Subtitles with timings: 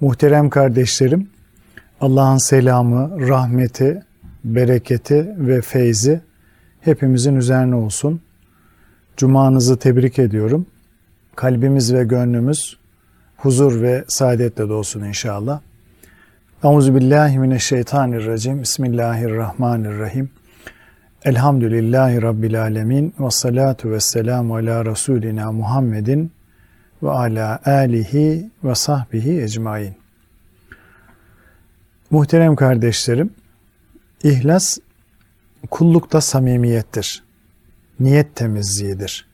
[0.00, 1.28] Muhterem kardeşlerim,
[2.00, 4.02] Allah'ın selamı, rahmeti,
[4.44, 6.20] bereketi ve feyzi
[6.80, 8.20] hepimizin üzerine olsun.
[9.16, 10.66] Cumanızı tebrik ediyorum.
[11.36, 12.76] Kalbimiz ve gönlümüz
[13.36, 15.60] huzur ve saadetle dolsun inşallah.
[16.64, 18.62] Euzubillahimineşşeytanirracim.
[18.62, 20.30] Bismillahirrahmanirrahim.
[21.24, 23.14] Elhamdülillahi Rabbil alemin.
[23.20, 26.32] Ve salatu ve selamu ala Resulina Muhammedin
[27.04, 29.94] ve ala alihi ve sahbihi ecmain.
[32.10, 33.30] Muhterem kardeşlerim,
[34.22, 34.78] ihlas
[35.70, 37.22] kullukta samimiyettir.
[38.00, 39.26] Niyet temizliğidir.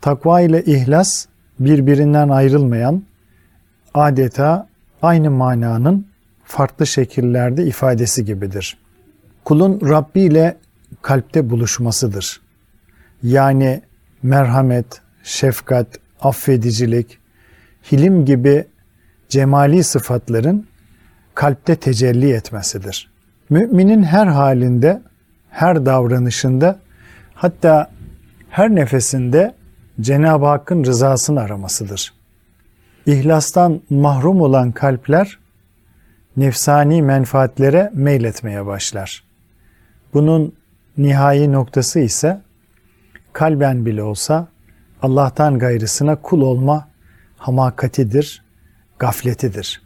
[0.00, 1.26] Takva ile ihlas
[1.58, 3.02] birbirinden ayrılmayan
[3.94, 4.68] adeta
[5.02, 6.06] aynı mananın
[6.44, 8.78] farklı şekillerde ifadesi gibidir.
[9.44, 10.56] Kulun Rabbi ile
[11.02, 12.40] kalpte buluşmasıdır.
[13.22, 13.82] Yani
[14.22, 15.86] merhamet, şefkat,
[16.24, 17.18] affedicilik,
[17.92, 18.64] hilim gibi
[19.28, 20.66] cemali sıfatların
[21.34, 23.10] kalpte tecelli etmesidir.
[23.50, 25.02] Müminin her halinde,
[25.50, 26.78] her davranışında,
[27.34, 27.90] hatta
[28.50, 29.54] her nefesinde
[30.00, 32.14] Cenab-ı Hakk'ın rızasını aramasıdır.
[33.06, 35.38] İhlastan mahrum olan kalpler
[36.36, 39.24] nefsani menfaatlere meyletmeye başlar.
[40.14, 40.54] Bunun
[40.98, 42.40] nihai noktası ise
[43.32, 44.48] kalben bile olsa
[45.04, 46.88] Allah'tan gayrısına kul olma
[47.36, 48.42] hamakatidir,
[48.98, 49.82] gafletidir.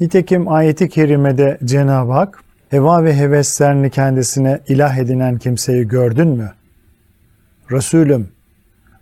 [0.00, 6.52] Nitekim ayeti kerimede Cenab-ı Hak heva ve heveslerini kendisine ilah edinen kimseyi gördün mü?
[7.70, 8.28] Resulüm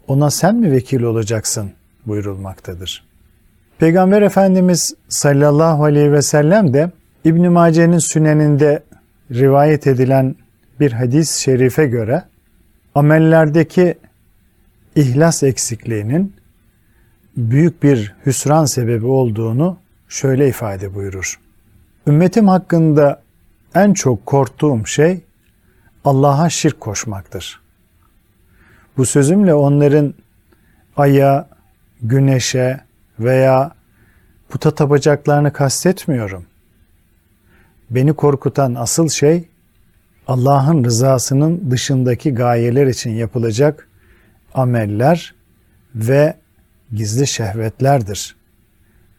[0.09, 1.71] ona sen mi vekil olacaksın
[2.07, 3.05] buyurulmaktadır.
[3.79, 6.91] Peygamber Efendimiz sallallahu aleyhi ve sellem de
[7.25, 8.83] İbn Mace'nin süneninde
[9.31, 10.37] rivayet edilen
[10.81, 12.23] bir hadis-i şerife göre
[12.95, 13.99] amellerdeki
[14.97, 16.35] ihlas eksikliğinin
[17.37, 21.41] büyük bir hüsran sebebi olduğunu şöyle ifade buyurur.
[22.07, 23.23] Ümmetim hakkında
[23.75, 25.21] en çok korktuğum şey
[26.05, 27.61] Allah'a şirk koşmaktır.
[28.97, 30.15] Bu sözümle onların
[30.97, 31.49] aya,
[32.03, 32.81] güneşe
[33.21, 33.73] veya
[34.49, 36.47] puta tapacaklarını kastetmiyorum.
[37.91, 39.49] Beni korkutan asıl şey
[40.27, 43.89] Allah'ın rızasının dışındaki gayeler için yapılacak
[44.55, 45.35] ameller
[45.95, 46.35] ve
[46.93, 48.37] gizli şehvetlerdir.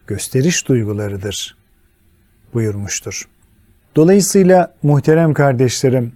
[0.06, 1.56] Gösteriş duygularıdır
[2.54, 3.28] buyurmuştur.
[3.96, 6.12] Dolayısıyla muhterem kardeşlerim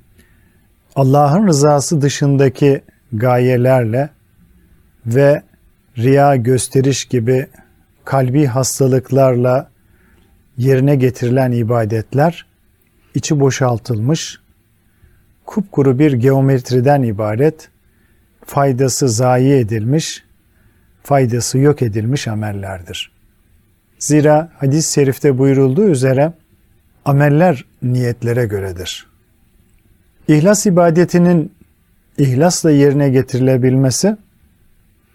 [0.97, 2.83] Allah'ın rızası dışındaki
[3.13, 4.11] gayelerle
[5.07, 5.43] ve
[5.99, 7.47] riya gösteriş gibi
[8.05, 9.71] kalbi hastalıklarla
[10.57, 12.47] yerine getirilen ibadetler
[13.15, 14.41] içi boşaltılmış,
[15.47, 17.69] kupkuru bir geometriden ibaret,
[18.47, 20.25] faydası zayi edilmiş,
[21.03, 23.13] faydası yok edilmiş amellerdir.
[23.99, 26.33] Zira hadis-i şerifte buyurulduğu üzere
[27.05, 29.07] ameller niyetlere göredir.
[30.29, 31.53] İhlas ibadetinin
[32.19, 34.17] ihlasla yerine getirilebilmesi,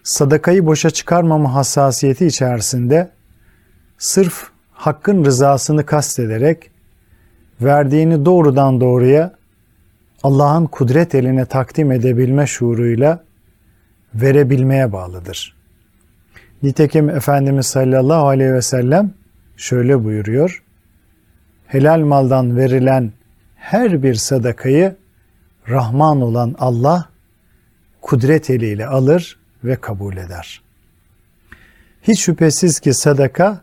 [0.02, 3.10] sadakayı boşa çıkarmama hassasiyeti içerisinde
[3.98, 6.70] sırf hakkın rızasını kastederek
[7.60, 9.32] verdiğini doğrudan doğruya
[10.22, 13.24] Allah'ın kudret eline takdim edebilme şuuruyla
[14.14, 15.56] verebilmeye bağlıdır.
[16.62, 19.14] Nitekim Efendimiz sallallahu aleyhi ve sellem
[19.56, 20.62] şöyle buyuruyor.
[21.66, 23.12] Helal maldan verilen
[23.56, 24.96] her bir sadakayı
[25.68, 27.08] Rahman olan Allah
[28.02, 30.62] kudret eliyle alır ve kabul eder.
[32.02, 33.62] Hiç şüphesiz ki sadaka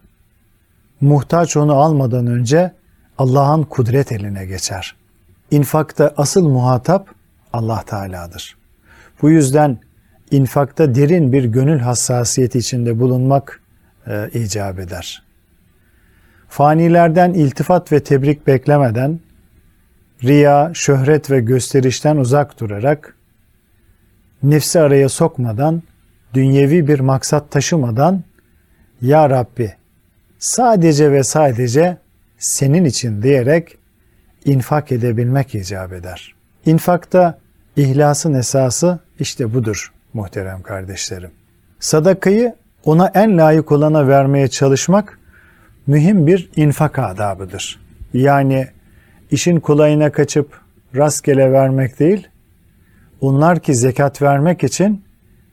[1.02, 2.72] muhtaç onu almadan önce
[3.18, 4.99] Allah'ın kudret eline geçer.
[5.52, 7.10] İnfakta asıl muhatap
[7.54, 8.58] Allah Teala'dır.
[9.22, 9.80] Bu yüzden
[10.32, 13.62] infakta derin bir gönül hassasiyeti içinde bulunmak
[14.08, 15.24] e, icap eder.
[16.50, 19.20] Fanilerden iltifat ve tebrik beklemeden,
[20.24, 23.16] riya, şöhret ve gösterişten uzak durarak,
[24.44, 25.84] nefsi araya sokmadan,
[26.34, 28.24] dünyevi bir maksat taşımadan,
[29.02, 29.74] Ya Rabbi
[30.40, 31.98] sadece ve sadece
[32.38, 33.79] senin için diyerek
[34.46, 36.36] infak edebilmek icap eder.
[36.66, 37.40] İnfakta
[37.76, 41.32] ihlasın esası işte budur muhterem kardeşlerim.
[41.80, 45.20] Sadakayı ona en layık olana vermeye çalışmak
[45.88, 47.80] mühim bir infak adabıdır.
[48.14, 48.68] Yani
[49.32, 50.62] işin kolayına kaçıp
[50.96, 52.28] rastgele vermek değil,
[53.22, 55.04] onlar ki zekat vermek için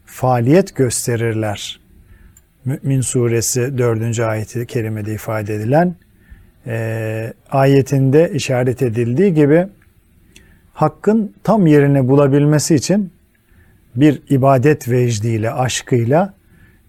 [0.04, 1.80] faaliyet gösterirler.
[2.64, 4.20] Mü'min suresi 4.
[4.20, 5.94] ayeti kerimede ifade edilen
[6.66, 9.66] e, ayetinde işaret edildiği gibi
[10.74, 13.12] hakkın tam yerini bulabilmesi için
[13.96, 16.34] bir ibadet vecdiyle, aşkıyla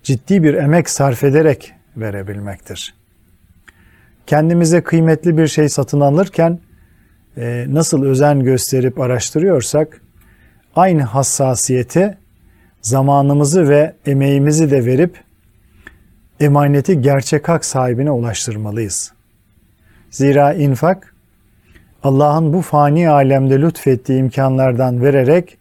[0.03, 2.93] ciddi bir emek sarf ederek verebilmektir.
[4.27, 6.59] kendimize kıymetli bir şey satın alırken
[7.37, 10.01] e, nasıl özen gösterip araştırıyorsak
[10.75, 12.17] aynı hassasiyeti
[12.81, 15.15] zamanımızı ve emeğimizi de verip
[16.39, 19.16] emaneti gerçek hak sahibine ulaştırmalıyız.
[20.17, 21.13] Zira infak
[22.03, 25.57] Allah'ın bu fani alemde lütfettiği imkanlardan vererek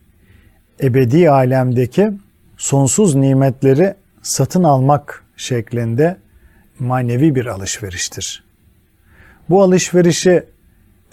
[0.82, 2.12] ebedi alemdeki
[2.56, 6.17] sonsuz nimetleri satın almak şeklinde
[6.79, 8.44] manevi bir alışveriştir.
[9.50, 10.44] Bu alışverişi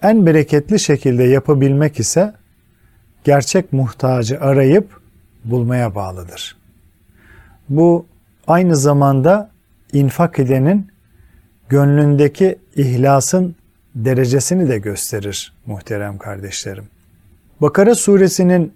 [0.01, 2.33] en bereketli şekilde yapabilmek ise
[3.23, 5.01] gerçek muhtacı arayıp
[5.45, 6.57] bulmaya bağlıdır.
[7.69, 8.05] Bu
[8.47, 9.49] aynı zamanda
[9.93, 10.92] infak edenin
[11.69, 13.55] gönlündeki ihlasın
[13.95, 16.87] derecesini de gösterir muhterem kardeşlerim.
[17.61, 18.73] Bakara suresinin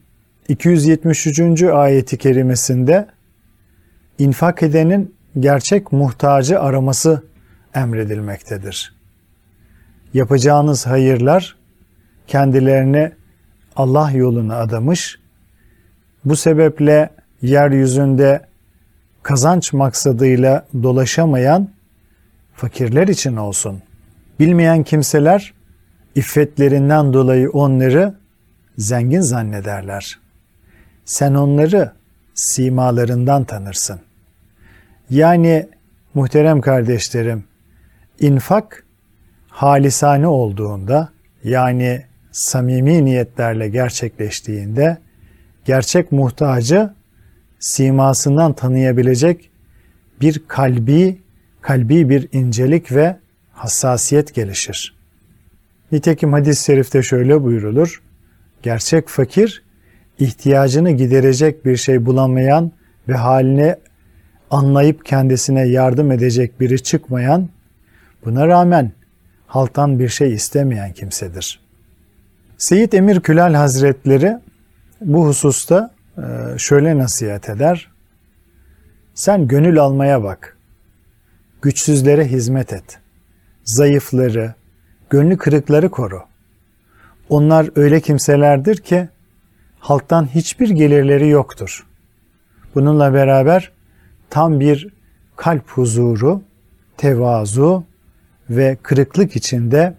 [0.48, 1.64] 273.
[1.64, 3.08] ayeti kerimesinde
[4.20, 7.24] infak edenin gerçek muhtacı araması
[7.76, 8.96] emredilmektedir.
[10.14, 11.56] Yapacağınız hayırlar
[12.28, 13.12] kendilerini
[13.76, 15.20] Allah yoluna adamış,
[16.26, 17.10] bu sebeple
[17.42, 18.42] yeryüzünde
[19.24, 21.70] kazanç maksadıyla dolaşamayan
[22.58, 23.82] fakirler için olsun.
[24.40, 25.54] Bilmeyen kimseler
[26.16, 28.16] iffetlerinden dolayı onları
[28.78, 30.20] zengin zannederler.
[31.06, 31.92] Sen onları
[32.34, 34.00] simalarından tanırsın.
[35.10, 35.70] Yani
[36.14, 37.44] muhterem kardeşlerim,
[38.20, 38.86] infak
[39.50, 41.10] halisane olduğunda
[41.44, 44.98] yani samimi niyetlerle gerçekleştiğinde
[45.66, 46.94] gerçek muhtacı
[47.60, 49.50] simasından tanıyabilecek
[50.22, 51.22] bir kalbi,
[51.68, 53.18] kalbi bir incelik ve
[53.52, 54.96] hassasiyet gelişir.
[55.92, 58.02] Nitekim hadis-i şerifte şöyle buyurulur.
[58.64, 59.64] Gerçek fakir,
[60.20, 62.72] ihtiyacını giderecek bir şey bulamayan
[63.08, 63.76] ve haline
[64.52, 67.50] anlayıp kendisine yardım edecek biri çıkmayan,
[68.26, 68.92] buna rağmen
[69.48, 71.60] halktan bir şey istemeyen kimsedir.
[72.58, 74.38] Seyit Emir Külal Hazretleri
[75.02, 76.22] bu hususta e,
[76.58, 77.92] şöyle nasihat eder.
[79.14, 80.57] Sen gönül almaya bak.
[81.62, 83.00] Güçsüzlere hizmet et.
[83.64, 84.54] Zayıfları,
[85.10, 86.24] gönlü kırıkları koru.
[87.30, 89.10] Onlar öyle kimselerdir ki
[89.80, 91.86] halktan hiçbir gelirleri yoktur.
[92.76, 93.72] Bununla beraber
[94.30, 94.88] tam bir
[95.36, 96.42] kalp huzuru,
[96.98, 97.84] tevazu
[98.50, 99.98] ve kırıklık içinde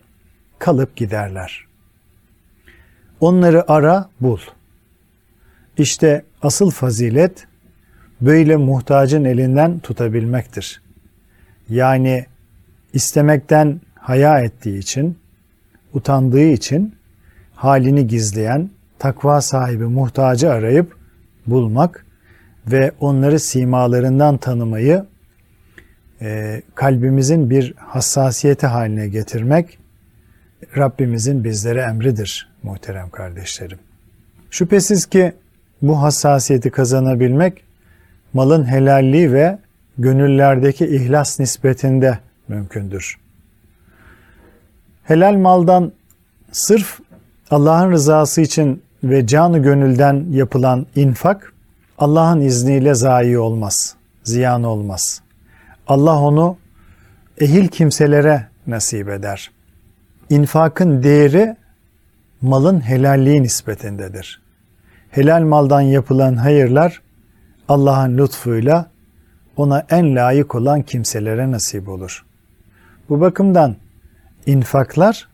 [0.58, 1.66] kalıp giderler.
[3.20, 4.38] Onları ara, bul.
[5.78, 7.46] İşte asıl fazilet
[8.20, 10.82] böyle muhtacın elinden tutabilmektir.
[11.68, 12.26] Yani
[12.92, 15.18] istemekten haya ettiği için,
[15.92, 16.94] utandığı için
[17.54, 20.96] halini gizleyen takva sahibi muhtacı arayıp
[21.46, 22.06] bulmak
[22.66, 25.04] ve onları simalarından tanımayı
[26.20, 29.78] e, kalbimizin bir hassasiyeti haline getirmek
[30.76, 33.78] Rabbimizin bizlere emridir muhterem kardeşlerim.
[34.50, 35.32] Şüphesiz ki
[35.82, 37.64] bu hassasiyeti kazanabilmek
[38.32, 39.58] malın helalliği ve
[39.98, 42.18] gönüllerdeki ihlas nispetinde
[42.48, 43.18] mümkündür.
[45.04, 45.92] Helal maldan
[46.52, 47.00] sırf
[47.50, 51.52] Allah'ın rızası için ve canı gönülden yapılan infak
[51.98, 55.20] Allah'ın izniyle zayi olmaz, ziyan olmaz.
[55.86, 56.56] Allah onu
[57.40, 59.50] ehil kimselere nasip eder.
[60.30, 61.56] İnfakın değeri
[62.40, 64.42] malın helalliği nispetindedir.
[65.10, 67.02] Helal maldan yapılan hayırlar
[67.68, 68.90] Allah'ın lütfuyla
[69.58, 72.24] ona en layık olan kimselere nasip olur.
[73.08, 73.76] Bu bakımdan
[74.46, 75.28] infaklar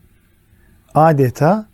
[0.95, 1.65] adeta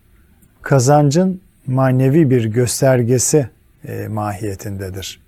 [0.62, 3.50] kazancın manevi bir göstergesi
[3.88, 5.22] e, mahiyetindedir.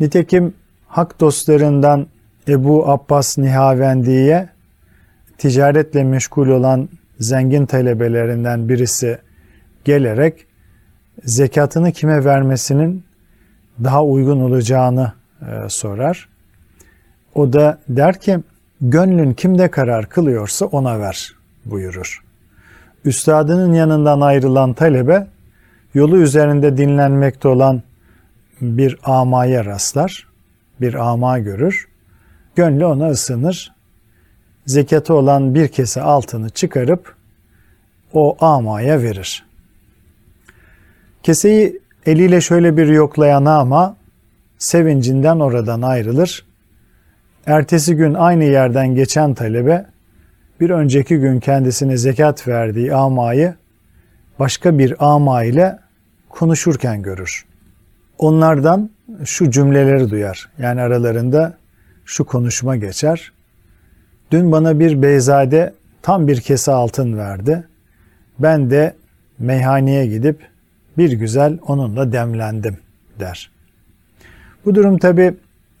[0.00, 0.54] Nitekim
[0.86, 2.06] hak dostlarından
[2.48, 4.48] Ebu Abbas Nihavendi'ye
[5.38, 9.18] ticaretle meşgul olan zengin talebelerinden birisi
[9.84, 10.46] gelerek
[11.24, 13.04] zekatını kime vermesinin
[13.84, 16.28] daha uygun olacağını e, sorar.
[17.34, 18.38] O da der ki
[18.80, 22.22] gönlün kimde karar kılıyorsa ona ver buyurur.
[23.04, 25.26] Üstadının yanından ayrılan talebe
[25.94, 27.82] yolu üzerinde dinlenmekte olan
[28.60, 30.26] bir amaya rastlar,
[30.80, 31.88] bir ama görür.
[32.54, 33.72] Gönlü ona ısınır.
[34.66, 37.14] Zekatı olan bir kese altını çıkarıp
[38.12, 39.44] o amaya verir.
[41.22, 43.96] Keseyi eliyle şöyle bir yoklayan ama
[44.60, 46.44] sevincinden oradan ayrılır.
[47.46, 49.86] Ertesi gün aynı yerden geçen talebe
[50.60, 53.54] bir önceki gün kendisine zekat verdiği amayı
[54.38, 55.78] başka bir ama ile
[56.28, 57.44] konuşurken görür.
[58.18, 58.90] Onlardan
[59.24, 60.48] şu cümleleri duyar.
[60.58, 61.56] Yani aralarında
[62.04, 63.32] şu konuşma geçer.
[64.30, 67.64] Dün bana bir beyzade tam bir kese altın verdi.
[68.38, 68.94] Ben de
[69.38, 70.46] meyhaneye gidip
[70.98, 72.78] bir güzel onunla demlendim
[73.20, 73.50] der.
[74.64, 75.34] Bu durum tabi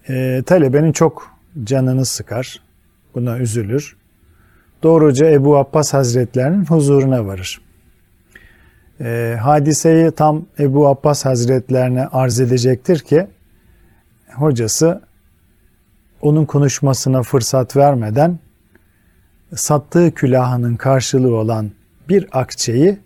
[0.08, 1.30] e, talebenin çok
[1.64, 2.60] canını sıkar.
[3.14, 3.96] Buna üzülür.
[4.82, 7.60] Doğruca Ebu Abbas Hazretlerinin huzuruna varır.
[9.00, 13.26] E, hadiseyi tam Ebu Abbas Hazretlerine arz edecektir ki
[14.34, 15.00] hocası
[16.20, 18.38] onun konuşmasına fırsat vermeden
[19.54, 21.70] sattığı külahının karşılığı olan
[22.08, 22.98] bir akçeyi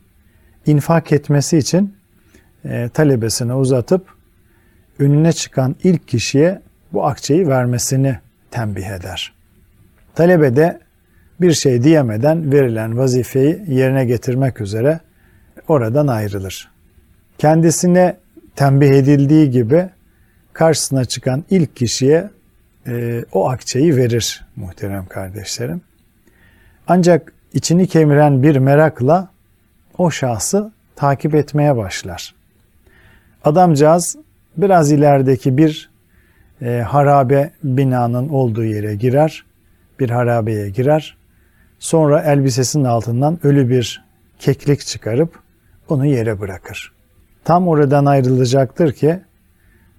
[0.67, 1.97] infak etmesi için
[2.65, 4.14] e, talebesine uzatıp
[4.99, 6.61] önüne çıkan ilk kişiye
[6.93, 8.19] bu akçeyi vermesini
[8.51, 9.33] tembih eder.
[10.15, 10.81] Talebe de
[11.41, 15.01] bir şey diyemeden verilen vazifeyi yerine getirmek üzere
[15.69, 16.71] oradan ayrılır.
[17.39, 18.17] Kendisine
[18.57, 19.89] tembih edildiği gibi
[20.53, 22.31] karşısına çıkan ilk kişiye
[22.87, 25.81] e, o akçeyi verir muhterem kardeşlerim.
[26.89, 29.29] Ancak içini kemiren bir merakla
[29.99, 32.35] o şahsı takip etmeye başlar.
[33.45, 34.17] Adamcağız
[34.57, 35.91] biraz ilerideki bir
[36.63, 39.45] e, harabe binanın olduğu yere girer,
[40.01, 41.17] bir harabeye girer.
[41.79, 44.05] Sonra elbisesinin altından ölü bir
[44.39, 45.39] keklik çıkarıp
[45.89, 46.93] onu yere bırakır.
[47.45, 49.21] Tam oradan ayrılacaktır ki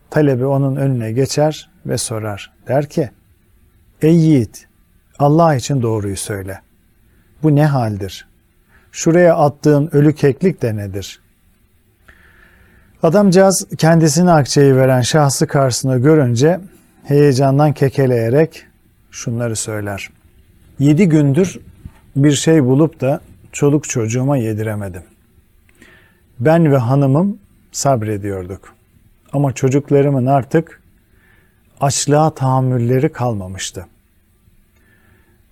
[0.09, 2.53] talebe onun önüne geçer ve sorar.
[2.67, 3.09] Der ki,
[4.01, 4.67] Ey yiğit,
[5.19, 6.61] Allah için doğruyu söyle.
[7.43, 8.27] Bu ne haldir?
[8.91, 11.21] Şuraya attığın ölü keklik de nedir?
[13.03, 16.59] Adamcağız kendisine akçeyi veren şahsı karşısına görünce
[17.03, 18.65] heyecandan kekeleyerek
[19.11, 20.09] şunları söyler.
[20.79, 21.59] Yedi gündür
[22.15, 23.21] bir şey bulup da
[23.51, 25.03] çoluk çocuğuma yediremedim.
[26.39, 27.37] Ben ve hanımım
[27.71, 28.75] sabrediyorduk.
[29.33, 30.81] Ama çocuklarımın artık
[31.79, 33.85] açlığa tahammülleri kalmamıştı.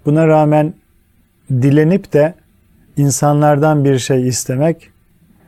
[0.05, 0.73] Buna rağmen
[1.51, 2.33] dilenip de
[2.97, 4.92] insanlardan bir şey istemek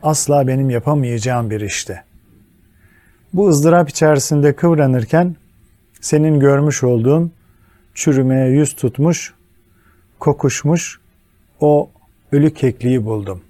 [0.02, 2.02] asla benim yapamayacağım bir işti.
[3.32, 5.36] Bu ızdırap içerisinde kıvranırken
[6.00, 7.32] senin görmüş olduğun
[7.94, 9.34] çürümeye yüz tutmuş,
[10.18, 11.00] kokuşmuş
[11.60, 11.90] o
[12.32, 13.42] ölü kekliği buldum.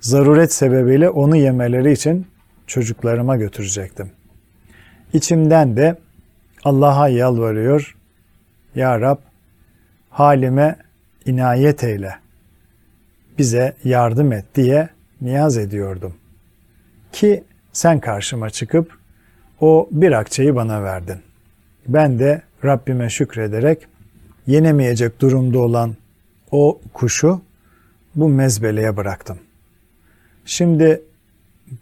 [0.00, 2.26] Zaruret sebebiyle onu yemeleri için
[2.66, 4.10] çocuklarıma götürecektim.
[5.12, 5.96] İçimden de
[6.64, 7.96] Allah'a yalvarıyor.
[8.74, 9.18] Ya Rab
[10.10, 10.76] halime
[11.26, 12.14] inayet eyle.
[13.38, 14.88] Bize yardım et diye
[15.20, 16.14] niyaz ediyordum.
[17.12, 18.98] Ki sen karşıma çıkıp
[19.60, 21.18] o bir akçeyi bana verdin.
[21.88, 23.86] Ben de Rabbime şükrederek
[24.46, 25.96] yenemeyecek durumda olan
[26.50, 27.40] o kuşu
[28.14, 29.38] bu mezbeleye bıraktım.
[30.44, 31.02] Şimdi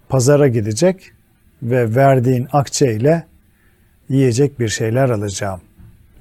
[0.08, 1.12] pazara gidecek
[1.62, 3.26] ve verdiğin akçe ile
[4.08, 5.60] yiyecek bir şeyler alacağım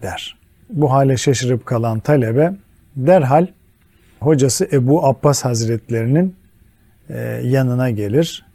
[0.01, 0.37] der.
[0.69, 2.53] Bu hale şaşırıp kalan talebe
[2.95, 3.47] derhal
[4.19, 6.35] hocası Ebu Abbas Hazretlerinin
[7.43, 8.45] yanına gelir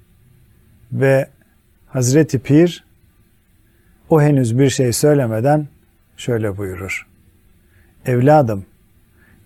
[0.92, 1.28] ve
[1.86, 2.84] Hazreti Pir
[4.10, 5.68] o henüz bir şey söylemeden
[6.16, 7.06] şöyle buyurur.
[8.06, 8.66] Evladım,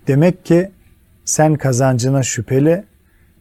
[0.07, 0.71] demek ki
[1.25, 2.85] sen kazancına şüpheli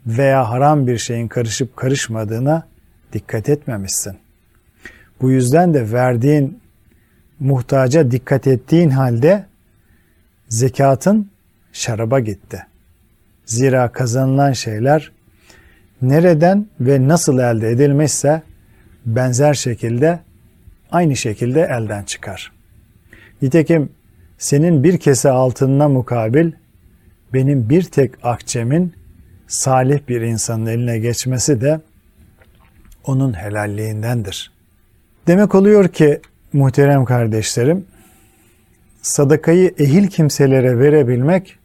[0.06, 2.68] veya haram bir şeyin karışıp karışmadığına
[3.14, 4.18] dikkat etmemişsin.
[5.22, 6.62] Bu yüzden de verdiğin
[7.40, 9.46] muhtaca dikkat ettiğin halde
[10.50, 11.32] zekatın
[11.74, 12.66] şaraba gitti.
[13.46, 15.12] Zira kazanılan şeyler
[16.02, 18.42] nereden ve nasıl elde edilmişse
[19.06, 20.20] benzer şekilde
[20.92, 22.52] aynı şekilde elden çıkar.
[23.42, 23.90] Nitekim
[24.38, 26.52] senin bir kese altınına mukabil
[27.34, 28.94] benim bir tek akçemin
[29.48, 31.82] salih bir insanın eline geçmesi de
[33.06, 34.52] onun helalliğindendir.
[35.28, 36.22] Demek oluyor ki
[36.54, 37.86] muhterem kardeşlerim,
[39.02, 41.58] sadakayı ehil kimselere verebilmek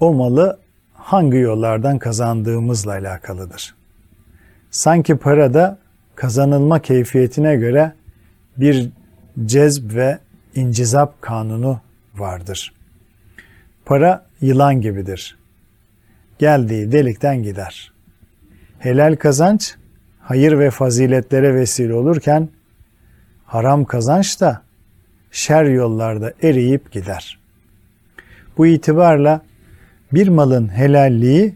[0.00, 0.59] o malı
[1.02, 3.74] hangi yollardan kazandığımızla alakalıdır.
[4.70, 5.78] Sanki parada
[6.14, 7.92] kazanılma keyfiyetine göre
[8.56, 8.90] bir
[9.44, 10.18] cezb ve
[10.54, 11.80] incizap kanunu
[12.14, 12.74] vardır.
[13.84, 15.38] Para yılan gibidir.
[16.38, 17.92] Geldiği delikten gider.
[18.78, 19.74] Helal kazanç
[20.20, 22.48] hayır ve faziletlere vesile olurken
[23.46, 24.62] haram kazanç da
[25.30, 27.38] şer yollarda eriyip gider.
[28.56, 29.42] Bu itibarla
[30.12, 31.54] bir malın helalliği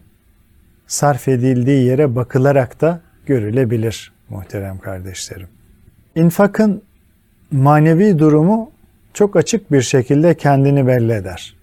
[0.86, 5.48] sarf edildiği yere bakılarak da görülebilir muhterem kardeşlerim.
[6.14, 6.82] İnfakın
[7.50, 8.70] manevi durumu
[9.14, 11.56] çok açık bir şekilde kendini belli eder.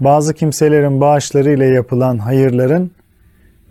[0.00, 2.90] Bazı kimselerin bağışlarıyla yapılan hayırların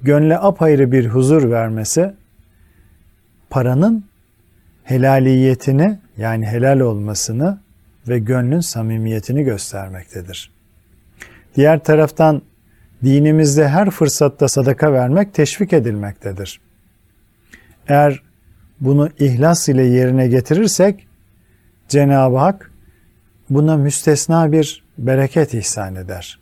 [0.01, 2.13] gönle apayrı bir huzur vermesi,
[3.49, 4.05] paranın
[4.83, 7.59] helaliyetini yani helal olmasını
[8.07, 10.54] ve gönlün samimiyetini göstermektedir.
[11.55, 12.41] Diğer taraftan
[13.03, 16.61] dinimizde her fırsatta sadaka vermek teşvik edilmektedir.
[17.87, 18.21] Eğer
[18.81, 21.07] bunu ihlas ile yerine getirirsek
[21.87, 22.71] Cenab-ı Hak
[23.49, 26.39] buna müstesna bir bereket ihsan eder.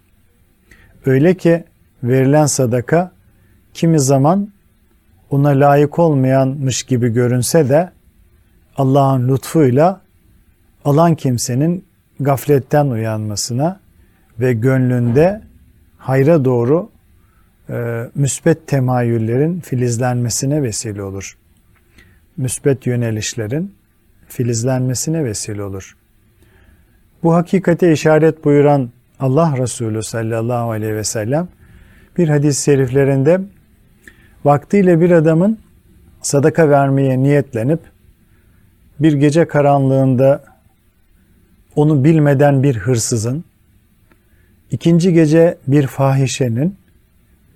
[1.05, 1.63] Öyle ki
[2.03, 3.11] verilen sadaka
[3.73, 4.53] kimi zaman
[5.29, 7.91] ona layık olmayanmış gibi görünse de
[8.77, 10.01] Allah'ın lütfuyla
[10.85, 11.85] alan kimsenin
[12.19, 13.79] gafletten uyanmasına
[14.39, 15.41] ve gönlünde
[15.97, 16.89] hayra doğru
[17.69, 21.37] e, müsbet temayüllerin filizlenmesine vesile olur.
[22.37, 23.75] Müsbet yönelişlerin
[24.27, 25.97] filizlenmesine vesile olur.
[27.23, 31.47] Bu hakikate işaret buyuran Allah Resulü sallallahu aleyhi ve sellem
[32.17, 33.41] bir hadis-i şeriflerinde
[34.45, 35.59] vaktiyle bir adamın
[36.21, 37.79] sadaka vermeye niyetlenip
[38.99, 40.43] bir gece karanlığında
[41.75, 43.43] onu bilmeden bir hırsızın,
[44.73, 46.75] ikinci gece bir fahişenin,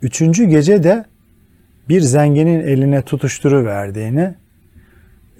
[0.01, 1.05] üçüncü gece de
[1.89, 4.33] bir zenginin eline tutuşturu verdiğini,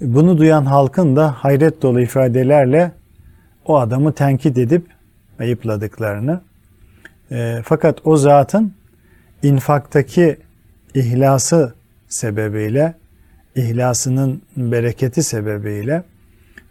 [0.00, 2.92] bunu duyan halkın da hayret dolu ifadelerle
[3.64, 4.86] o adamı tenkit edip
[5.38, 6.40] ayıpladıklarını,
[7.30, 8.72] e, fakat o zatın
[9.42, 10.36] infaktaki
[10.94, 11.74] ihlası
[12.08, 12.94] sebebiyle,
[13.54, 16.02] ihlasının bereketi sebebiyle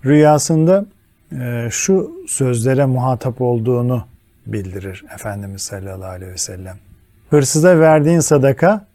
[0.05, 0.85] rüyasında
[1.31, 4.05] e, şu sözlere muhatap olduğunu
[4.53, 6.77] bildirir Efendimiz sallallahu aleyhi ve sellem.
[7.29, 8.85] Hırsıza verdiğin sadaka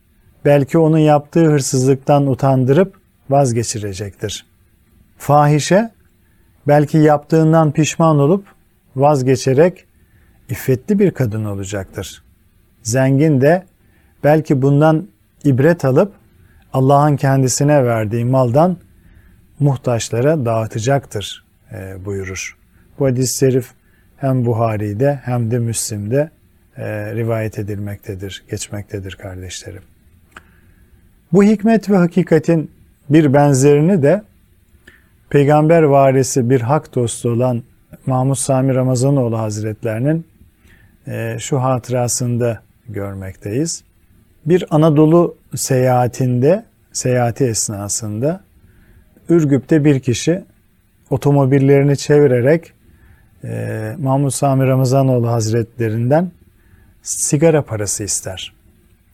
[0.44, 2.94] belki onun yaptığı hırsızlıktan utandırıp
[3.30, 4.46] vazgeçirecektir.
[5.18, 5.90] Fahişe
[6.68, 8.46] belki yaptığından pişman olup
[8.96, 9.84] vazgeçerek
[10.48, 12.22] iffetli bir kadın olacaktır.
[12.82, 13.66] Zengin de
[14.24, 15.08] belki bundan
[15.44, 16.12] ibret alıp
[16.72, 18.76] Allah'ın kendisine verdiği maldan
[19.60, 22.58] muhtaçlara dağıtacaktır e, buyurur.
[22.98, 23.70] Bu hadis-i şerif
[24.22, 26.30] hem Buhari'de hem de Müslim'de
[26.76, 29.82] e, rivayet edilmektedir, geçmektedir kardeşlerim.
[31.32, 32.70] Bu hikmet ve hakikatin
[33.10, 34.22] bir benzerini de
[35.30, 37.62] peygamber varisi bir hak dostu olan
[38.06, 40.26] Mahmud Sami Ramazanoğlu Hazretlerinin
[41.06, 43.84] e, şu hatırasında görmekteyiz.
[44.46, 48.40] Bir Anadolu seyahatinde, seyahati esnasında
[49.28, 50.44] Ürgüp'te bir kişi
[51.10, 52.72] otomobillerini çevirerek
[53.44, 56.30] e, Mahmud Sami Ramazanoğlu Hazretlerinden
[57.02, 58.52] sigara parası ister.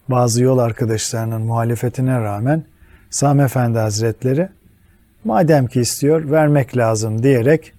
[0.09, 2.63] Bazı yol arkadaşlarının muhalefetine rağmen
[3.09, 4.49] Sami Efendi Hazretleri
[5.23, 7.73] madem ki istiyor vermek lazım diyerek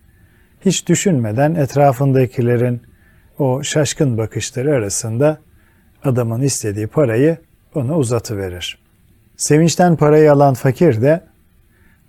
[0.64, 2.82] hiç düşünmeden etrafındakilerin
[3.38, 5.38] o şaşkın bakışları arasında
[6.04, 7.36] adamın istediği parayı
[7.74, 8.78] ona uzatıverir.
[9.36, 11.20] Sevinçten parayı alan fakir de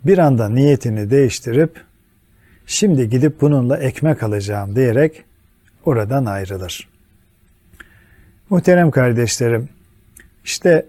[0.04, 1.80] bir anda niyetini değiştirip
[2.66, 5.24] şimdi gidip bununla ekmek alacağım diyerek
[5.84, 6.88] oradan ayrılır.
[8.50, 9.68] Muhterem kardeşlerim,
[10.44, 10.86] işte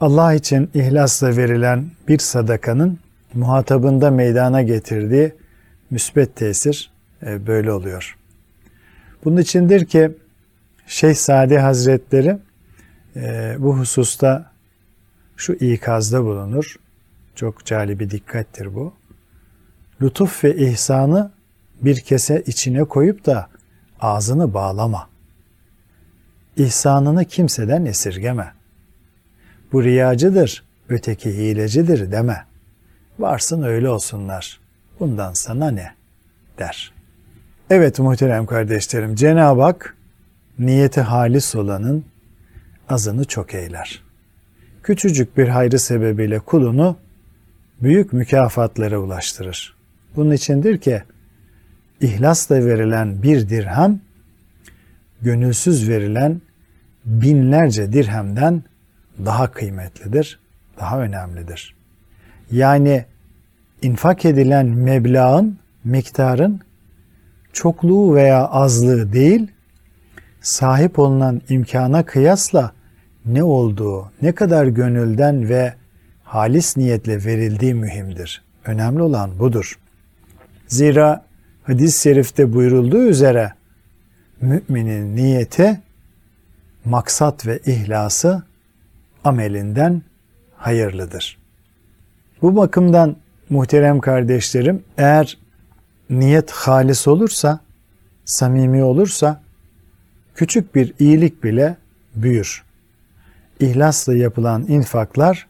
[0.00, 2.98] Allah için ihlasla verilen bir sadakanın
[3.34, 5.32] muhatabında meydana getirdiği
[5.90, 6.90] müsbet tesir
[7.22, 8.16] e, böyle oluyor.
[9.24, 10.10] Bunun içindir ki
[10.86, 12.38] Şeyh Sadi Hazretleri
[13.16, 14.50] e, bu hususta
[15.36, 16.76] şu ikazda bulunur.
[17.34, 18.92] Çok cali bir dikkattir bu.
[20.02, 21.30] Lütuf ve ihsanı
[21.80, 23.48] bir kese içine koyup da
[24.00, 25.08] ağzını bağlama.
[26.56, 28.52] İhsanını kimseden esirgeme.
[29.72, 32.44] Bu riyacıdır, öteki hilecidir deme.
[33.18, 34.60] Varsın öyle olsunlar.
[35.00, 35.94] Bundan sana ne?
[36.58, 36.92] der.
[37.70, 39.96] Evet muhterem kardeşlerim, Cenab-ı Hak
[40.58, 42.04] niyeti halis olanın
[42.88, 44.02] azını çok eyler.
[44.82, 46.96] Küçücük bir hayrı sebebiyle kulunu
[47.82, 49.75] büyük mükafatlara ulaştırır.
[50.16, 51.02] Bunun içindir ki
[52.00, 54.00] ihlasla verilen bir dirhem
[55.22, 56.40] gönülsüz verilen
[57.04, 58.62] binlerce dirhemden
[59.24, 60.40] daha kıymetlidir,
[60.80, 61.74] daha önemlidir.
[62.50, 63.04] Yani
[63.82, 66.60] infak edilen meblağın, miktarın
[67.52, 69.50] çokluğu veya azlığı değil,
[70.40, 72.72] sahip olunan imkana kıyasla
[73.26, 75.74] ne olduğu, ne kadar gönülden ve
[76.24, 78.44] halis niyetle verildiği mühimdir.
[78.64, 79.78] Önemli olan budur.
[80.68, 81.24] Zira
[81.62, 83.52] hadis-i şerifte buyurulduğu üzere
[84.40, 85.80] müminin niyeti,
[86.84, 88.42] maksat ve ihlası
[89.24, 90.02] amelinden
[90.56, 91.38] hayırlıdır.
[92.42, 93.16] Bu bakımdan
[93.50, 95.38] muhterem kardeşlerim eğer
[96.10, 97.60] niyet halis olursa,
[98.24, 99.42] samimi olursa
[100.34, 101.76] küçük bir iyilik bile
[102.14, 102.64] büyür.
[103.60, 105.46] İhlasla yapılan infaklar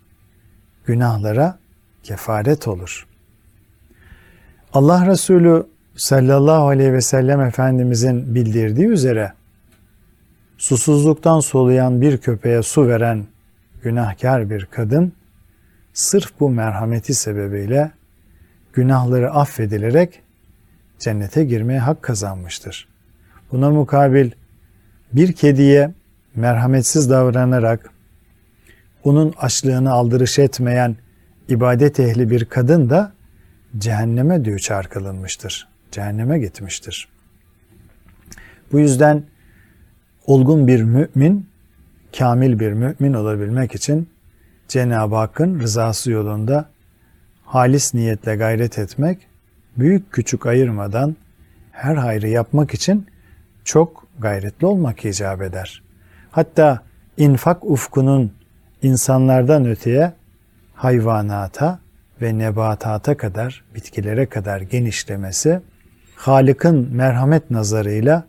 [0.85, 1.59] günahlara
[2.03, 3.07] kefaret olur.
[4.73, 9.33] Allah Resulü sallallahu aleyhi ve sellem Efendimizin bildirdiği üzere
[10.59, 13.25] susuzluktan soluyan bir köpeğe su veren
[13.83, 15.13] günahkar bir kadın
[15.95, 17.91] sırf bu merhameti sebebiyle
[18.73, 20.23] günahları affedilerek
[20.99, 22.89] cennete girmeye hak kazanmıştır.
[23.53, 24.31] Buna mukabil
[25.13, 25.95] bir kediye
[26.35, 27.91] merhametsiz davranarak
[29.05, 30.97] onun açlığını aldırış etmeyen
[31.49, 33.16] ibadet ehli bir kadın da
[33.79, 35.69] cehenneme düçar kılınmıştır.
[35.91, 37.09] Cehenneme gitmiştir.
[38.73, 39.23] Bu yüzden
[40.27, 41.49] olgun bir mümin,
[42.19, 44.09] kamil bir mümin olabilmek için
[44.69, 46.69] Cenab-ı Hakk'ın rızası yolunda
[47.45, 49.19] halis niyetle gayret etmek,
[49.77, 51.17] büyük küçük ayırmadan
[51.73, 53.07] her hayrı yapmak için
[53.65, 55.83] çok gayretli olmak icap eder.
[56.31, 56.83] Hatta
[57.17, 58.33] infak ufkunun
[58.83, 60.13] insanlardan öteye
[60.75, 61.79] hayvanata
[62.23, 65.61] ve nebatata kadar, bitkilere kadar genişlemesi,
[66.17, 68.25] Halık'ın merhamet nazarıyla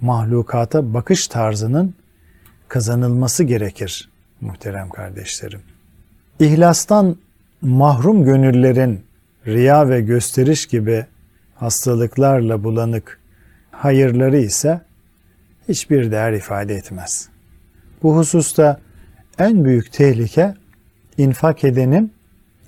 [0.00, 1.94] mahlukata bakış tarzının
[2.68, 5.60] kazanılması gerekir muhterem kardeşlerim.
[6.40, 7.16] İhlastan
[7.62, 9.00] mahrum gönüllerin
[9.46, 11.06] riya ve gösteriş gibi
[11.54, 13.20] hastalıklarla bulanık
[13.70, 14.80] hayırları ise
[15.68, 17.28] hiçbir değer ifade etmez.
[18.02, 18.80] Bu hususta
[19.38, 20.54] en büyük tehlike
[21.18, 22.12] infak edenin,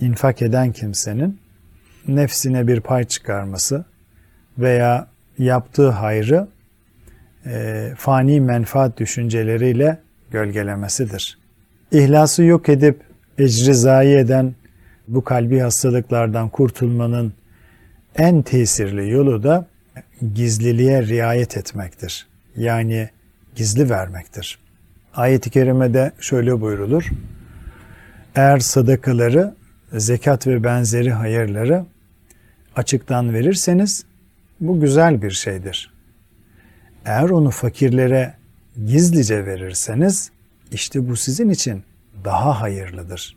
[0.00, 1.38] infak eden kimsenin
[2.08, 3.84] nefsine bir pay çıkarması
[4.58, 5.06] veya
[5.38, 6.48] yaptığı hayrı
[7.46, 9.98] e, fani menfaat düşünceleriyle
[10.30, 11.38] gölgelemesidir.
[11.92, 13.00] İhlası yok edip
[13.38, 14.54] ecri zayi eden
[15.08, 17.32] bu kalbi hastalıklardan kurtulmanın
[18.16, 19.66] en tesirli yolu da
[20.34, 22.26] gizliliğe riayet etmektir.
[22.56, 23.08] Yani
[23.54, 24.58] gizli vermektir.
[25.14, 27.08] Ayet-i kerimede şöyle buyrulur.
[28.34, 29.54] Eğer sadakaları,
[29.92, 31.86] zekat ve benzeri hayırları
[32.76, 34.04] açıktan verirseniz
[34.60, 35.92] bu güzel bir şeydir.
[37.04, 38.34] Eğer onu fakirlere
[38.86, 40.30] gizlice verirseniz
[40.72, 41.82] işte bu sizin için
[42.24, 43.36] daha hayırlıdır.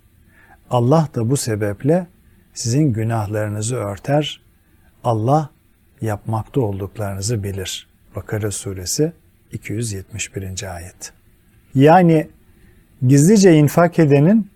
[0.69, 2.07] Allah da bu sebeple
[2.53, 4.41] sizin günahlarınızı örter.
[5.03, 5.49] Allah
[6.01, 7.87] yapmakta olduklarınızı bilir.
[8.15, 9.13] Bakara suresi
[9.51, 10.75] 271.
[10.75, 11.13] ayet.
[11.75, 12.27] Yani
[13.07, 14.52] gizlice infak edenin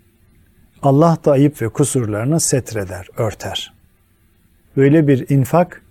[0.81, 3.73] Allah da ayıp ve kusurlarını setreder, örter.
[4.77, 5.81] Böyle bir infak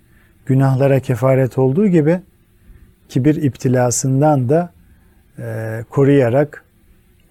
[0.45, 2.21] günahlara kefaret olduğu gibi
[3.09, 4.71] kibir iptilasından da
[5.39, 6.63] e, koruyarak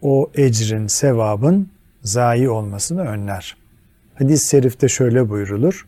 [0.02, 1.68] o ecrin, sevabın
[2.02, 3.56] zayi olmasını önler.
[4.14, 5.86] Hadis-i şerifte şöyle buyrulur.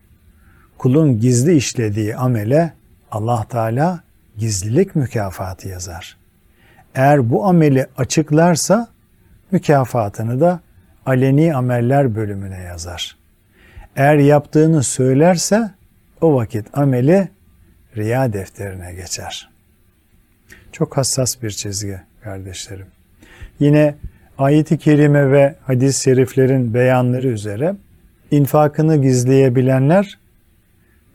[0.78, 2.72] Kulun gizli işlediği amele
[3.10, 4.00] Allah Teala
[4.36, 6.16] gizlilik mükafatı yazar.
[6.94, 8.88] Eğer bu ameli açıklarsa
[9.50, 10.60] mükafatını da
[11.08, 13.16] aleni ameller bölümüne yazar.
[13.96, 15.70] Eğer yaptığını söylerse
[16.20, 17.28] o vakit ameli
[17.96, 19.50] riya defterine geçer.
[20.72, 22.86] Çok hassas bir çizgi kardeşlerim.
[23.60, 23.94] Yine
[24.38, 27.74] ayeti kerime ve hadis-i şeriflerin beyanları üzere
[28.30, 30.18] infakını gizleyebilenler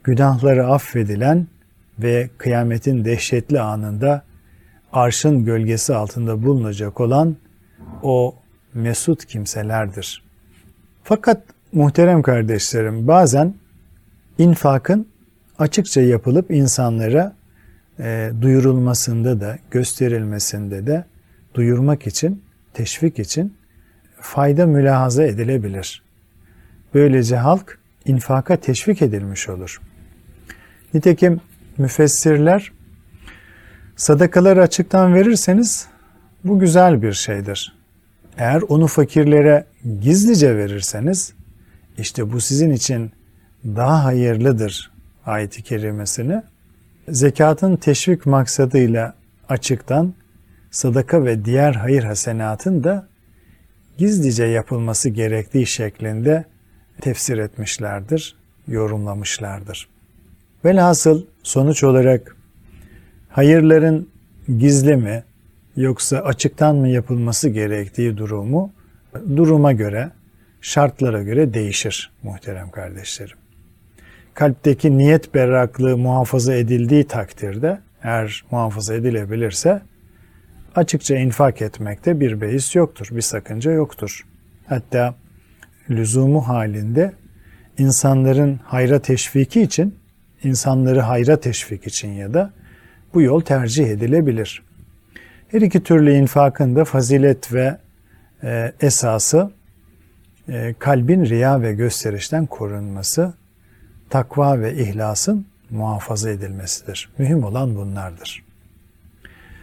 [0.04, 1.46] günahları affedilen
[1.98, 4.22] ve kıyametin dehşetli anında
[4.92, 7.36] arşın gölgesi altında bulunacak olan
[8.02, 8.34] o
[8.74, 10.24] mesut kimselerdir.
[11.02, 13.54] Fakat muhterem kardeşlerim bazen
[14.38, 15.08] infakın
[15.58, 17.36] açıkça yapılıp insanlara
[17.98, 21.04] e, duyurulmasında da gösterilmesinde de
[21.54, 22.42] duyurmak için,
[22.74, 23.56] teşvik için
[24.20, 26.02] fayda mülahaza edilebilir.
[26.94, 29.80] Böylece halk infaka teşvik edilmiş olur.
[30.94, 31.40] Nitekim
[31.78, 32.72] müfessirler
[33.96, 35.86] sadakaları açıktan verirseniz
[36.44, 37.83] bu güzel bir şeydir.
[38.38, 39.64] Eğer onu fakirlere
[40.00, 41.32] gizlice verirseniz
[41.98, 43.12] işte bu sizin için
[43.64, 44.90] daha hayırlıdır
[45.26, 46.42] ayeti kerimesini.
[47.08, 49.14] Zekatın teşvik maksadıyla
[49.48, 50.14] açıktan
[50.70, 53.08] sadaka ve diğer hayır hasenatın da
[53.98, 56.44] gizlice yapılması gerektiği şeklinde
[57.00, 58.36] tefsir etmişlerdir,
[58.68, 59.88] yorumlamışlardır.
[60.64, 62.36] Velhasıl sonuç olarak
[63.28, 64.08] hayırların
[64.58, 65.24] gizli mi
[65.76, 68.72] yoksa açıktan mı yapılması gerektiği durumu
[69.36, 70.10] duruma göre,
[70.60, 73.36] şartlara göre değişir muhterem kardeşlerim.
[74.34, 79.82] Kalpteki niyet berraklığı muhafaza edildiği takdirde eğer muhafaza edilebilirse
[80.74, 84.26] açıkça infak etmekte bir beis yoktur, bir sakınca yoktur.
[84.66, 85.14] Hatta
[85.90, 87.12] lüzumu halinde
[87.78, 89.94] insanların hayra teşviki için,
[90.42, 92.52] insanları hayra teşvik için ya da
[93.14, 94.62] bu yol tercih edilebilir.
[95.54, 97.76] Her iki türlü infakın da fazilet ve
[98.42, 99.50] e, esası
[100.48, 103.34] e, kalbin riya ve gösterişten korunması,
[104.10, 107.10] takva ve ihlasın muhafaza edilmesidir.
[107.18, 108.44] Mühim olan bunlardır.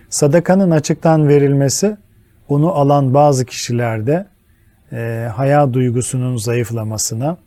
[0.10, 1.98] Sadakanın açıktan verilmesi
[2.50, 4.28] onu alan bazı kişilerde
[4.92, 7.38] e, haya duygusunun zayıflamasına,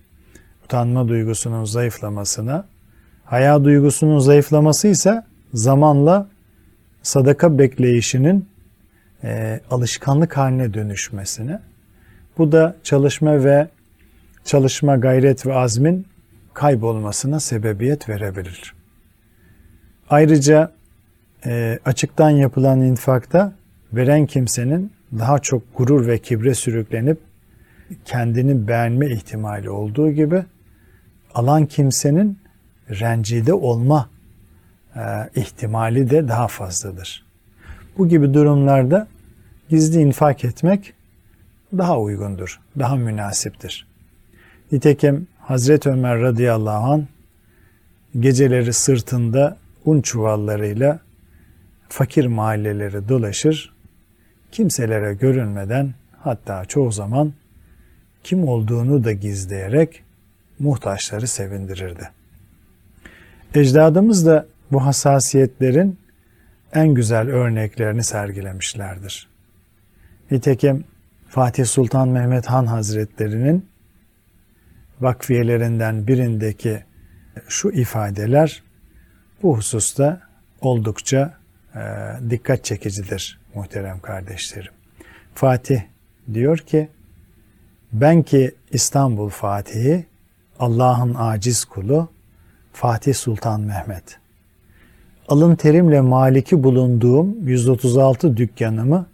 [0.64, 2.64] utanma duygusunun zayıflamasına,
[3.24, 5.22] haya duygusunun zayıflaması ise
[5.54, 6.33] zamanla
[7.04, 8.48] sadaka bekleyişinin
[9.24, 11.60] e, alışkanlık haline dönüşmesine,
[12.38, 13.68] bu da çalışma ve
[14.44, 16.06] çalışma gayret ve azmin
[16.54, 18.74] kaybolmasına sebebiyet verebilir.
[20.10, 20.72] Ayrıca
[21.46, 23.52] e, açıktan yapılan infakta
[23.92, 27.18] veren kimsenin daha çok gurur ve kibre sürüklenip
[28.04, 30.44] kendini beğenme ihtimali olduğu gibi
[31.34, 32.38] alan kimsenin
[32.90, 34.08] rencide olma
[35.34, 37.24] ihtimali de daha fazladır.
[37.98, 39.06] Bu gibi durumlarda
[39.68, 40.92] gizli infak etmek
[41.78, 43.86] daha uygundur, daha münasiptir.
[44.72, 47.06] Nitekim Hazreti Ömer radıyallahu an
[48.20, 51.00] geceleri sırtında un çuvallarıyla
[51.88, 53.74] fakir mahalleleri dolaşır,
[54.52, 57.32] kimselere görünmeden hatta çoğu zaman
[58.24, 60.02] kim olduğunu da gizleyerek
[60.58, 62.10] muhtaçları sevindirirdi.
[63.54, 65.98] Ecdadımız da bu hassasiyetlerin
[66.72, 69.28] en güzel örneklerini sergilemişlerdir.
[70.30, 70.84] Nitekim
[71.28, 73.66] Fatih Sultan Mehmet Han Hazretleri'nin
[75.00, 76.84] vakfiyelerinden birindeki
[77.48, 78.62] şu ifadeler
[79.42, 80.20] bu hususta
[80.60, 81.34] oldukça
[81.74, 81.80] e,
[82.30, 84.72] dikkat çekicidir muhterem kardeşlerim.
[85.34, 85.80] Fatih
[86.34, 86.88] diyor ki
[87.92, 90.06] ben ki İstanbul Fatihi
[90.58, 92.08] Allah'ın aciz kulu
[92.72, 94.23] Fatih Sultan Mehmet.
[95.28, 99.06] Alın terimle maliki bulunduğum 136 dükkanımı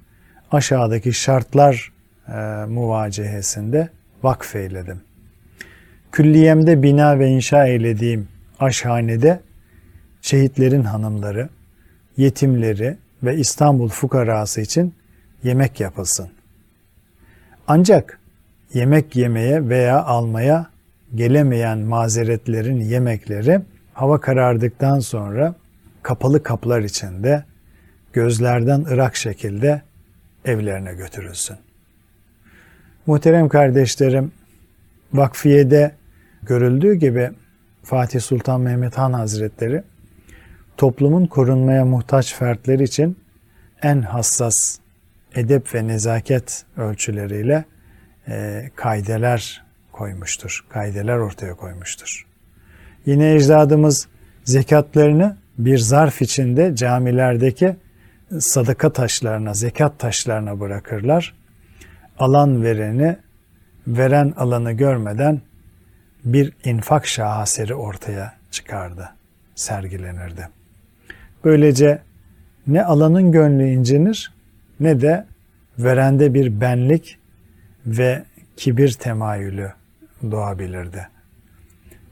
[0.50, 1.92] aşağıdaki şartlar
[2.28, 3.88] e, muvacehesinde
[4.22, 5.00] vakfeyledim.
[6.12, 8.28] Külliyemde bina ve inşa eylediğim
[8.60, 9.40] aşhanede
[10.22, 11.48] şehitlerin hanımları,
[12.16, 14.94] yetimleri ve İstanbul fukarası için
[15.42, 16.28] yemek yapılsın.
[17.68, 18.20] Ancak
[18.74, 20.66] yemek yemeye veya almaya
[21.14, 23.60] gelemeyen mazeretlerin yemekleri
[23.94, 25.54] hava karardıktan sonra
[26.02, 27.44] kapalı kaplar içinde
[28.12, 29.82] gözlerden ırak şekilde
[30.44, 31.56] evlerine götürülsün.
[33.06, 34.32] Muhterem kardeşlerim,
[35.12, 35.94] vakfiyede
[36.42, 37.30] görüldüğü gibi
[37.82, 39.82] Fatih Sultan Mehmet Han Hazretleri
[40.76, 43.18] toplumun korunmaya muhtaç fertleri için
[43.82, 44.78] en hassas
[45.34, 47.64] edep ve nezaket ölçüleriyle
[48.28, 50.66] e, kaideler koymuştur.
[50.68, 52.26] Kaideler ortaya koymuştur.
[53.06, 54.08] Yine ecdadımız
[54.44, 57.76] zekatlarını bir zarf içinde camilerdeki
[58.38, 61.34] sadaka taşlarına, zekat taşlarına bırakırlar.
[62.18, 63.16] Alan vereni,
[63.86, 65.40] veren alanı görmeden
[66.24, 69.10] bir infak şaheseri ortaya çıkardı,
[69.54, 70.48] sergilenirdi.
[71.44, 72.02] Böylece
[72.66, 74.32] ne alanın gönlü incinir
[74.80, 75.26] ne de
[75.78, 77.18] verende bir benlik
[77.86, 78.22] ve
[78.56, 79.72] kibir temayülü
[80.30, 81.08] doğabilirdi.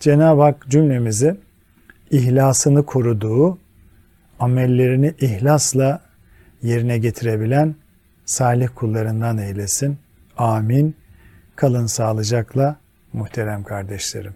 [0.00, 1.37] Cenab-ı Hak cümlemizi
[2.11, 3.59] ihlasını koruduğu,
[4.38, 6.01] amellerini ihlasla
[6.62, 7.75] yerine getirebilen
[8.25, 9.99] salih kullarından eylesin.
[10.37, 10.97] Amin.
[11.57, 12.77] Kalın sağlıcakla
[13.12, 14.35] muhterem kardeşlerim.